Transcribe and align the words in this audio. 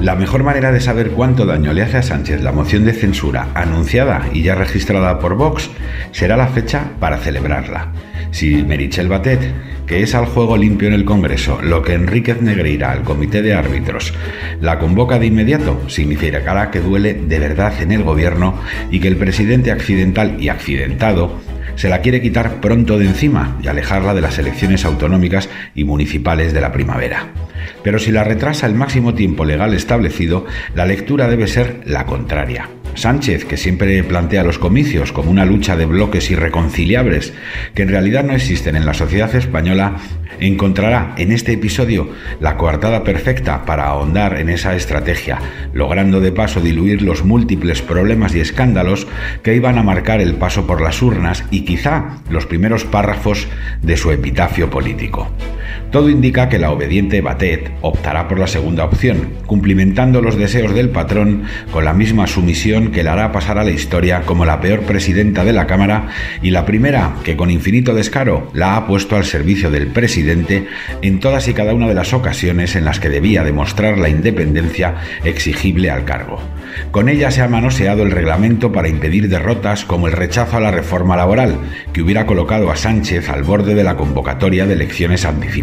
La 0.00 0.16
mejor 0.16 0.42
manera 0.44 0.72
de 0.72 0.80
saber 0.80 1.10
cuánto 1.10 1.44
daño 1.44 1.74
le 1.74 1.82
hace 1.82 1.98
a 1.98 2.02
Sánchez 2.02 2.42
la 2.42 2.52
moción 2.52 2.86
de 2.86 2.94
censura 2.94 3.48
anunciada 3.54 4.30
y 4.32 4.42
ya 4.42 4.54
registrada 4.54 5.18
por 5.18 5.34
Vox 5.34 5.68
será 6.10 6.38
la 6.38 6.46
fecha 6.46 6.92
para 6.98 7.18
celebrarla. 7.18 7.92
Si 8.30 8.62
Merichel 8.62 9.08
Batet, 9.08 9.40
que 9.86 10.02
es 10.02 10.14
al 10.14 10.24
juego 10.24 10.56
limpio 10.56 10.88
en 10.88 10.94
el 10.94 11.04
Congreso, 11.04 11.60
lo 11.60 11.82
que 11.82 11.92
Enríquez 11.92 12.40
Negreira, 12.40 12.94
el 12.94 13.02
comité 13.02 13.42
de 13.42 13.52
árbitros, 13.52 14.14
la 14.62 14.78
convoca 14.78 15.18
de 15.18 15.26
inmediato, 15.26 15.78
significará 15.90 16.70
que 16.70 16.80
duele 16.80 17.12
de 17.12 17.38
verdad 17.38 17.74
en 17.82 17.92
el 17.92 18.02
gobierno 18.02 18.58
y 18.90 19.00
que 19.00 19.08
el 19.08 19.16
presidente 19.16 19.70
accidental 19.70 20.36
y 20.40 20.48
accidentado 20.48 21.38
se 21.80 21.88
la 21.88 22.02
quiere 22.02 22.20
quitar 22.20 22.60
pronto 22.60 22.98
de 22.98 23.06
encima 23.06 23.56
y 23.62 23.68
alejarla 23.68 24.12
de 24.12 24.20
las 24.20 24.38
elecciones 24.38 24.84
autonómicas 24.84 25.48
y 25.74 25.84
municipales 25.84 26.52
de 26.52 26.60
la 26.60 26.72
primavera. 26.72 27.28
Pero 27.82 27.98
si 27.98 28.12
la 28.12 28.22
retrasa 28.22 28.66
el 28.66 28.74
máximo 28.74 29.14
tiempo 29.14 29.46
legal 29.46 29.72
establecido, 29.72 30.44
la 30.74 30.84
lectura 30.84 31.26
debe 31.26 31.46
ser 31.46 31.80
la 31.86 32.04
contraria. 32.04 32.68
Sánchez, 32.96 33.46
que 33.46 33.56
siempre 33.56 34.04
plantea 34.04 34.44
los 34.44 34.58
comicios 34.58 35.10
como 35.10 35.30
una 35.30 35.46
lucha 35.46 35.74
de 35.74 35.86
bloques 35.86 36.30
irreconciliables 36.30 37.32
que 37.74 37.80
en 37.80 37.88
realidad 37.88 38.24
no 38.24 38.34
existen 38.34 38.76
en 38.76 38.84
la 38.84 38.92
sociedad 38.92 39.34
española, 39.34 39.96
encontrará 40.40 41.14
en 41.16 41.32
este 41.32 41.52
episodio 41.52 42.08
la 42.40 42.56
coartada 42.56 43.04
perfecta 43.04 43.64
para 43.64 43.86
ahondar 43.86 44.38
en 44.38 44.48
esa 44.48 44.74
estrategia, 44.74 45.38
logrando 45.72 46.20
de 46.20 46.32
paso 46.32 46.60
diluir 46.60 47.02
los 47.02 47.24
múltiples 47.24 47.82
problemas 47.82 48.34
y 48.34 48.40
escándalos 48.40 49.06
que 49.42 49.54
iban 49.54 49.78
a 49.78 49.82
marcar 49.82 50.20
el 50.20 50.34
paso 50.34 50.66
por 50.66 50.80
las 50.80 51.02
urnas 51.02 51.44
y 51.50 51.64
quizá 51.64 52.18
los 52.28 52.46
primeros 52.46 52.84
párrafos 52.84 53.48
de 53.82 53.96
su 53.96 54.10
epitafio 54.10 54.70
político. 54.70 55.30
Todo 55.90 56.08
indica 56.08 56.48
que 56.48 56.58
la 56.58 56.70
obediente 56.70 57.20
Batet 57.20 57.70
optará 57.80 58.28
por 58.28 58.38
la 58.38 58.46
segunda 58.46 58.84
opción, 58.84 59.30
cumplimentando 59.46 60.22
los 60.22 60.36
deseos 60.36 60.74
del 60.74 60.90
patrón 60.90 61.44
con 61.70 61.84
la 61.84 61.92
misma 61.92 62.26
sumisión 62.26 62.92
que 62.92 63.02
le 63.02 63.10
hará 63.10 63.32
pasar 63.32 63.58
a 63.58 63.64
la 63.64 63.70
historia 63.70 64.22
como 64.22 64.44
la 64.44 64.60
peor 64.60 64.80
presidenta 64.82 65.44
de 65.44 65.52
la 65.52 65.66
Cámara 65.66 66.08
y 66.42 66.50
la 66.50 66.64
primera 66.64 67.14
que 67.24 67.36
con 67.36 67.50
infinito 67.50 67.94
descaro 67.94 68.50
la 68.54 68.76
ha 68.76 68.86
puesto 68.86 69.16
al 69.16 69.24
servicio 69.24 69.70
del 69.70 69.88
presidente 69.88 70.66
en 71.02 71.20
todas 71.20 71.48
y 71.48 71.54
cada 71.54 71.74
una 71.74 71.88
de 71.88 71.94
las 71.94 72.12
ocasiones 72.12 72.76
en 72.76 72.84
las 72.84 73.00
que 73.00 73.08
debía 73.08 73.44
demostrar 73.44 73.98
la 73.98 74.08
independencia 74.08 74.94
exigible 75.24 75.90
al 75.90 76.04
cargo. 76.04 76.40
Con 76.90 77.08
ella 77.08 77.30
se 77.30 77.42
ha 77.42 77.48
manoseado 77.48 78.02
el 78.02 78.10
reglamento 78.10 78.72
para 78.72 78.88
impedir 78.88 79.28
derrotas 79.28 79.84
como 79.84 80.06
el 80.06 80.12
rechazo 80.12 80.56
a 80.56 80.60
la 80.60 80.70
reforma 80.70 81.16
laboral, 81.16 81.58
que 81.92 82.02
hubiera 82.02 82.26
colocado 82.26 82.70
a 82.70 82.76
Sánchez 82.76 83.28
al 83.28 83.42
borde 83.42 83.74
de 83.74 83.84
la 83.84 83.96
convocatoria 83.96 84.66
de 84.66 84.74
elecciones 84.74 85.24
anticipadas. 85.24 85.59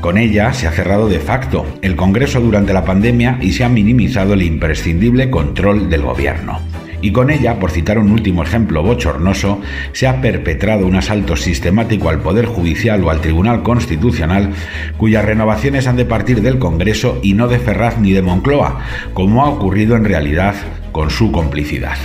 Con 0.00 0.16
ella 0.16 0.52
se 0.52 0.66
ha 0.66 0.72
cerrado 0.72 1.08
de 1.08 1.20
facto 1.20 1.66
el 1.82 1.96
Congreso 1.96 2.40
durante 2.40 2.72
la 2.72 2.84
pandemia 2.84 3.38
y 3.40 3.52
se 3.52 3.64
ha 3.64 3.68
minimizado 3.68 4.34
el 4.34 4.42
imprescindible 4.42 5.30
control 5.30 5.90
del 5.90 6.02
gobierno 6.02 6.60
y 7.02 7.12
con 7.12 7.30
ella, 7.30 7.58
por 7.58 7.70
citar 7.70 7.98
un 7.98 8.10
último 8.10 8.42
ejemplo 8.42 8.82
bochornoso, 8.82 9.60
se 9.92 10.06
ha 10.06 10.20
perpetrado 10.20 10.86
un 10.86 10.96
asalto 10.96 11.36
sistemático 11.36 12.08
al 12.08 12.20
Poder 12.20 12.46
Judicial 12.46 13.02
o 13.04 13.10
al 13.10 13.20
Tribunal 13.20 13.62
Constitucional, 13.62 14.50
cuyas 14.96 15.24
renovaciones 15.24 15.86
han 15.86 15.96
de 15.96 16.04
partir 16.04 16.42
del 16.42 16.58
Congreso 16.58 17.18
y 17.22 17.34
no 17.34 17.48
de 17.48 17.58
Ferraz 17.58 17.98
ni 17.98 18.12
de 18.12 18.22
Moncloa, 18.22 18.80
como 19.14 19.44
ha 19.44 19.48
ocurrido 19.48 19.96
en 19.96 20.04
realidad 20.04 20.54
con 20.92 21.10
su 21.10 21.32
complicidad. 21.32 21.96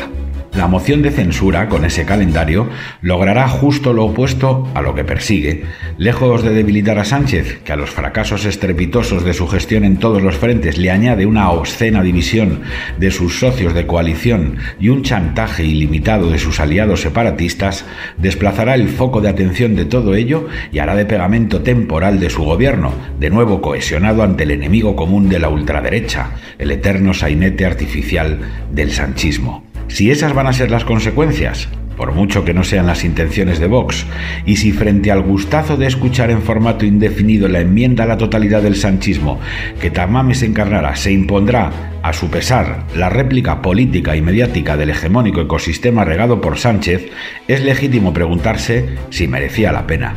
La 0.55 0.67
moción 0.67 1.01
de 1.01 1.11
censura, 1.11 1.67
con 1.67 1.83
ese 1.83 2.05
calendario, 2.05 2.69
logrará 3.01 3.49
justo 3.49 3.91
lo 3.91 4.05
opuesto 4.05 4.65
a 4.73 4.81
lo 4.81 4.95
que 4.95 5.03
persigue. 5.03 5.65
Lejos 5.97 6.43
de 6.43 6.51
debilitar 6.51 6.97
a 6.97 7.03
Sánchez, 7.03 7.59
que 7.65 7.73
a 7.73 7.75
los 7.75 7.89
fracasos 7.89 8.45
estrepitosos 8.45 9.25
de 9.25 9.33
su 9.33 9.47
gestión 9.47 9.83
en 9.83 9.97
todos 9.97 10.23
los 10.23 10.37
frentes 10.37 10.77
le 10.77 10.91
añade 10.91 11.25
una 11.25 11.49
obscena 11.49 12.01
división 12.01 12.61
de 12.97 13.11
sus 13.11 13.37
socios 13.39 13.73
de 13.73 13.85
coalición 13.85 14.55
y 14.79 14.87
un 14.87 15.03
chantaje 15.03 15.65
ilimitado 15.65 16.29
de 16.29 16.39
sus 16.39 16.61
aliados 16.61 17.01
separatistas, 17.01 17.83
desplazará 18.17 18.75
el 18.75 18.87
foco 18.87 19.19
de 19.19 19.27
atención 19.27 19.75
de 19.75 19.83
todo 19.83 20.15
ello 20.15 20.47
y 20.71 20.79
hará 20.79 20.95
de 20.95 21.05
pegamento 21.05 21.63
temporal 21.63 22.21
de 22.21 22.29
su 22.29 22.45
gobierno, 22.45 22.93
de 23.19 23.29
nuevo 23.29 23.61
cohesionado 23.61 24.23
ante 24.23 24.43
el 24.43 24.51
enemigo 24.51 24.95
común 24.95 25.27
de 25.27 25.39
la 25.39 25.49
ultraderecha, 25.49 26.31
el 26.57 26.71
eterno 26.71 27.13
sainete 27.13 27.65
artificial 27.65 28.39
del 28.71 28.93
sanchismo. 28.93 29.74
Si 29.87 30.11
esas 30.11 30.33
van 30.33 30.47
a 30.47 30.53
ser 30.53 30.71
las 30.71 30.83
consecuencias, 30.83 31.69
por 31.95 32.13
mucho 32.13 32.43
que 32.43 32.53
no 32.53 32.63
sean 32.63 32.87
las 32.87 33.03
intenciones 33.03 33.59
de 33.59 33.67
Vox, 33.67 34.05
y 34.45 34.57
si 34.57 34.71
frente 34.71 35.11
al 35.11 35.21
gustazo 35.21 35.77
de 35.77 35.87
escuchar 35.87 36.31
en 36.31 36.41
formato 36.41 36.85
indefinido 36.85 37.47
la 37.47 37.61
enmienda 37.61 38.03
a 38.03 38.07
la 38.07 38.17
totalidad 38.17 38.61
del 38.61 38.75
sanchismo 38.75 39.39
que 39.79 39.91
Tamames 39.91 40.43
encarnará 40.43 40.95
se 40.95 41.11
impondrá, 41.11 41.71
a 42.03 42.13
su 42.13 42.29
pesar, 42.29 42.83
la 42.95 43.09
réplica 43.09 43.61
política 43.61 44.15
y 44.15 44.21
mediática 44.21 44.77
del 44.77 44.91
hegemónico 44.91 45.41
ecosistema 45.41 46.05
regado 46.05 46.39
por 46.39 46.57
Sánchez, 46.57 47.09
es 47.47 47.63
legítimo 47.63 48.13
preguntarse 48.13 48.89
si 49.09 49.27
merecía 49.27 49.71
la 49.71 49.87
pena. 49.87 50.13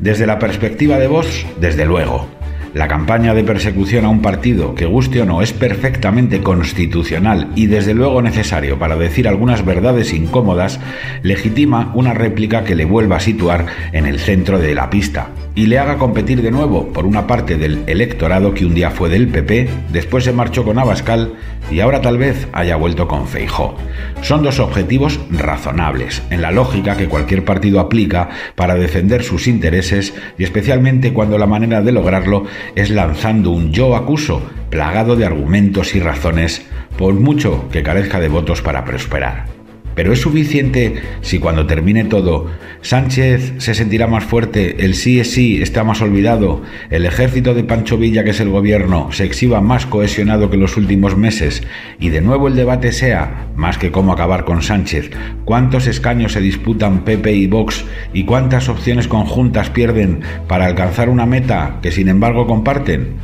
Desde 0.00 0.26
la 0.26 0.38
perspectiva 0.38 0.98
de 0.98 1.06
Vox, 1.06 1.46
desde 1.60 1.86
luego. 1.86 2.37
La 2.74 2.88
campaña 2.88 3.34
de 3.34 3.44
persecución 3.44 4.04
a 4.04 4.08
un 4.08 4.20
partido, 4.20 4.74
que 4.74 4.86
guste 4.86 5.22
o 5.22 5.24
no, 5.24 5.42
es 5.42 5.52
perfectamente 5.52 6.42
constitucional 6.42 7.50
y 7.54 7.66
desde 7.66 7.94
luego 7.94 8.22
necesario 8.22 8.78
para 8.78 8.96
decir 8.96 9.26
algunas 9.26 9.64
verdades 9.64 10.12
incómodas, 10.12 10.78
legitima 11.22 11.92
una 11.94 12.14
réplica 12.14 12.64
que 12.64 12.74
le 12.74 12.84
vuelva 12.84 13.16
a 13.16 13.20
situar 13.20 13.66
en 13.92 14.06
el 14.06 14.18
centro 14.18 14.58
de 14.58 14.74
la 14.74 14.90
pista 14.90 15.28
y 15.58 15.66
le 15.66 15.80
haga 15.80 15.98
competir 15.98 16.40
de 16.40 16.52
nuevo 16.52 16.92
por 16.92 17.04
una 17.04 17.26
parte 17.26 17.56
del 17.56 17.82
electorado 17.88 18.54
que 18.54 18.64
un 18.64 18.74
día 18.74 18.92
fue 18.92 19.08
del 19.08 19.26
PP, 19.26 19.68
después 19.90 20.22
se 20.22 20.32
marchó 20.32 20.62
con 20.62 20.78
Abascal 20.78 21.34
y 21.68 21.80
ahora 21.80 22.00
tal 22.00 22.16
vez 22.16 22.46
haya 22.52 22.76
vuelto 22.76 23.08
con 23.08 23.26
Feijó. 23.26 23.74
Son 24.22 24.44
dos 24.44 24.60
objetivos 24.60 25.18
razonables, 25.32 26.22
en 26.30 26.42
la 26.42 26.52
lógica 26.52 26.96
que 26.96 27.08
cualquier 27.08 27.44
partido 27.44 27.80
aplica 27.80 28.28
para 28.54 28.76
defender 28.76 29.24
sus 29.24 29.48
intereses 29.48 30.14
y 30.38 30.44
especialmente 30.44 31.12
cuando 31.12 31.38
la 31.38 31.46
manera 31.48 31.82
de 31.82 31.90
lograrlo 31.90 32.44
es 32.76 32.90
lanzando 32.90 33.50
un 33.50 33.72
yo 33.72 33.96
acuso 33.96 34.40
plagado 34.70 35.16
de 35.16 35.26
argumentos 35.26 35.96
y 35.96 35.98
razones, 35.98 36.64
por 36.96 37.14
mucho 37.14 37.68
que 37.72 37.82
carezca 37.82 38.20
de 38.20 38.28
votos 38.28 38.62
para 38.62 38.84
prosperar. 38.84 39.57
Pero 39.98 40.12
es 40.12 40.20
suficiente 40.20 40.94
si 41.22 41.40
cuando 41.40 41.66
termine 41.66 42.04
todo, 42.04 42.46
Sánchez 42.82 43.54
se 43.58 43.74
sentirá 43.74 44.06
más 44.06 44.22
fuerte, 44.22 44.84
el 44.84 44.94
sí 44.94 45.18
es 45.18 45.32
sí 45.32 45.60
está 45.60 45.82
más 45.82 46.00
olvidado, 46.00 46.62
el 46.88 47.04
ejército 47.04 47.52
de 47.52 47.64
Pancho 47.64 47.98
Villa, 47.98 48.22
que 48.22 48.30
es 48.30 48.38
el 48.38 48.48
gobierno, 48.48 49.10
se 49.10 49.24
exhiba 49.24 49.60
más 49.60 49.86
cohesionado 49.86 50.50
que 50.50 50.56
los 50.56 50.76
últimos 50.76 51.16
meses, 51.16 51.64
y 51.98 52.10
de 52.10 52.20
nuevo 52.20 52.46
el 52.46 52.54
debate 52.54 52.92
sea, 52.92 53.48
más 53.56 53.76
que 53.76 53.90
cómo 53.90 54.12
acabar 54.12 54.44
con 54.44 54.62
Sánchez, 54.62 55.10
cuántos 55.44 55.88
escaños 55.88 56.30
se 56.30 56.42
disputan 56.42 57.02
Pepe 57.04 57.32
y 57.32 57.48
Vox 57.48 57.84
y 58.12 58.22
cuántas 58.22 58.68
opciones 58.68 59.08
conjuntas 59.08 59.68
pierden 59.70 60.20
para 60.46 60.66
alcanzar 60.66 61.08
una 61.08 61.26
meta 61.26 61.80
que 61.82 61.90
sin 61.90 62.06
embargo 62.06 62.46
comparten. 62.46 63.16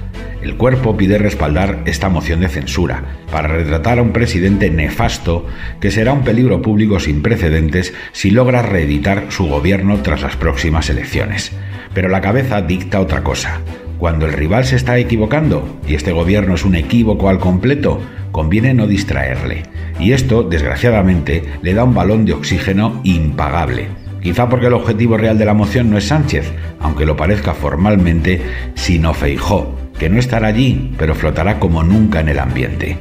El 0.44 0.56
cuerpo 0.56 0.94
pide 0.94 1.16
respaldar 1.16 1.81
esta 1.87 2.10
moción 2.10 2.41
de 2.41 2.50
censura 2.50 3.03
para 3.32 3.49
retratar 3.49 3.99
a 3.99 4.03
un 4.03 4.12
presidente 4.12 4.69
nefasto 4.69 5.47
que 5.81 5.91
será 5.91 6.12
un 6.12 6.22
peligro 6.22 6.60
público 6.60 7.00
sin 7.00 7.22
precedentes 7.22 7.94
si 8.12 8.31
logra 8.31 8.60
reeditar 8.60 9.25
su 9.31 9.47
gobierno 9.47 10.03
tras 10.03 10.21
las 10.21 10.37
próximas 10.37 10.91
elecciones. 10.91 11.53
Pero 11.94 12.10
la 12.10 12.21
cabeza 12.21 12.60
dicta 12.60 13.00
otra 13.00 13.25
cosa. 13.25 13.62
Cuando 13.97 14.27
el 14.27 14.34
rival 14.34 14.66
se 14.66 14.77
está 14.77 14.99
equivocando 14.99 15.81
y 15.88 15.94
este 15.94 16.12
gobierno 16.12 16.56
es 16.56 16.66
un 16.66 16.75
equívoco 16.75 17.31
al 17.31 17.38
completo, 17.38 18.03
conviene 18.31 18.75
no 18.75 18.87
distraerle. 18.87 19.62
Y 19.99 20.12
esto, 20.12 20.43
desgraciadamente, 20.43 21.43
le 21.62 21.72
da 21.72 21.84
un 21.84 21.94
balón 21.94 22.26
de 22.26 22.34
oxígeno 22.34 23.00
impagable. 23.03 23.88
Quizá 24.22 24.50
porque 24.50 24.66
el 24.66 24.75
objetivo 24.75 25.16
real 25.16 25.38
de 25.38 25.47
la 25.47 25.55
moción 25.55 25.88
no 25.88 25.97
es 25.97 26.09
Sánchez, 26.09 26.53
aunque 26.81 27.06
lo 27.06 27.16
parezca 27.16 27.55
formalmente, 27.55 28.43
sino 28.75 29.15
Feijó, 29.15 29.84
que 29.99 30.08
no 30.08 30.19
estará 30.19 30.49
allí, 30.49 30.93
pero 30.99 31.14
flotará 31.14 31.58
como 31.58 31.82
nunca 31.82 32.20
en 32.20 32.29
el 32.29 32.38
ambiente. 32.38 32.99